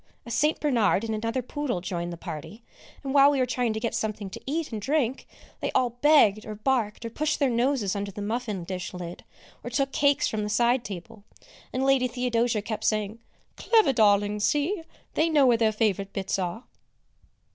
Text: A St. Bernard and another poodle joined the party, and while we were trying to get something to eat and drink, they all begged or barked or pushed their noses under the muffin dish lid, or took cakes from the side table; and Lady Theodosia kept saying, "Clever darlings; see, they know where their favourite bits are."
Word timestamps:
A 0.25 0.31
St. 0.31 0.59
Bernard 0.59 1.03
and 1.03 1.13
another 1.13 1.43
poodle 1.43 1.79
joined 1.79 2.11
the 2.11 2.17
party, 2.17 2.63
and 3.03 3.13
while 3.13 3.29
we 3.29 3.37
were 3.37 3.45
trying 3.45 3.71
to 3.73 3.79
get 3.79 3.93
something 3.93 4.31
to 4.31 4.41
eat 4.47 4.71
and 4.71 4.81
drink, 4.81 5.27
they 5.59 5.71
all 5.73 5.91
begged 5.91 6.43
or 6.43 6.55
barked 6.55 7.05
or 7.05 7.11
pushed 7.11 7.37
their 7.37 7.51
noses 7.51 7.95
under 7.95 8.09
the 8.09 8.19
muffin 8.23 8.63
dish 8.63 8.95
lid, 8.95 9.23
or 9.63 9.69
took 9.69 9.91
cakes 9.91 10.27
from 10.27 10.41
the 10.41 10.49
side 10.49 10.83
table; 10.83 11.23
and 11.71 11.85
Lady 11.85 12.07
Theodosia 12.07 12.63
kept 12.63 12.83
saying, 12.83 13.19
"Clever 13.57 13.93
darlings; 13.93 14.43
see, 14.43 14.81
they 15.13 15.29
know 15.29 15.45
where 15.45 15.57
their 15.57 15.71
favourite 15.71 16.13
bits 16.13 16.39
are." 16.39 16.63